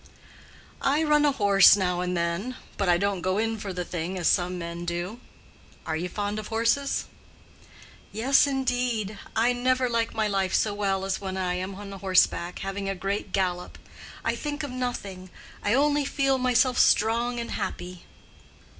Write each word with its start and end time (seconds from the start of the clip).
"I 0.81 1.03
run 1.03 1.25
a 1.25 1.31
horse 1.31 1.75
now 1.77 2.01
and 2.01 2.17
then; 2.17 2.55
but 2.75 2.89
I 2.89 2.97
don't 2.97 3.21
go 3.21 3.37
in 3.37 3.59
for 3.59 3.71
the 3.71 3.85
thing 3.85 4.17
as 4.17 4.27
some 4.27 4.57
men 4.57 4.83
do. 4.83 5.19
Are 5.85 5.95
you 5.95 6.09
fond 6.09 6.39
of 6.39 6.47
horses?" 6.47 7.05
"Yes, 8.11 8.47
indeed; 8.47 9.19
I 9.35 9.53
never 9.53 9.87
like 9.87 10.15
my 10.15 10.27
life 10.27 10.55
so 10.55 10.73
well 10.73 11.05
as 11.05 11.21
when 11.21 11.37
I 11.37 11.53
am 11.53 11.75
on 11.75 11.91
horseback, 11.91 12.57
having 12.65 12.89
a 12.89 12.95
great 12.95 13.31
gallop. 13.31 13.77
I 14.25 14.33
think 14.35 14.63
of 14.63 14.71
nothing. 14.71 15.29
I 15.61 15.75
only 15.75 16.03
feel 16.03 16.39
myself 16.39 16.79
strong 16.79 17.39
and 17.39 17.51
happy." 17.51 18.01